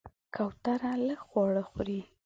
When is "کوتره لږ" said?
0.35-1.19